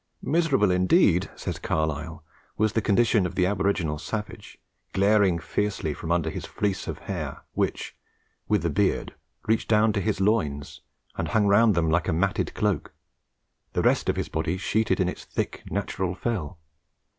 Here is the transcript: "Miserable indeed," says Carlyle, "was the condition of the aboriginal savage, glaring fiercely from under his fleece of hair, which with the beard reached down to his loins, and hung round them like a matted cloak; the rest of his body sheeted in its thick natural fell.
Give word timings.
"Miserable 0.23 0.71
indeed," 0.71 1.29
says 1.35 1.59
Carlyle, 1.59 2.23
"was 2.57 2.73
the 2.73 2.81
condition 2.81 3.27
of 3.27 3.35
the 3.35 3.45
aboriginal 3.45 3.99
savage, 3.99 4.57
glaring 4.93 5.37
fiercely 5.37 5.93
from 5.93 6.11
under 6.11 6.31
his 6.31 6.43
fleece 6.47 6.87
of 6.87 6.97
hair, 6.97 7.43
which 7.53 7.95
with 8.47 8.63
the 8.63 8.71
beard 8.71 9.13
reached 9.45 9.67
down 9.69 9.93
to 9.93 10.01
his 10.01 10.19
loins, 10.19 10.81
and 11.17 11.27
hung 11.27 11.45
round 11.45 11.75
them 11.75 11.87
like 11.87 12.07
a 12.07 12.13
matted 12.13 12.55
cloak; 12.55 12.95
the 13.73 13.83
rest 13.83 14.09
of 14.09 14.15
his 14.15 14.27
body 14.27 14.57
sheeted 14.57 14.99
in 14.99 15.07
its 15.07 15.23
thick 15.23 15.61
natural 15.69 16.15
fell. 16.15 16.57